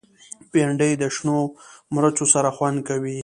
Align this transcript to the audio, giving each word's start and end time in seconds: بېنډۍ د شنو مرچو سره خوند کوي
بېنډۍ 0.51 0.91
د 0.97 1.03
شنو 1.15 1.37
مرچو 1.93 2.25
سره 2.33 2.49
خوند 2.55 2.77
کوي 2.87 3.19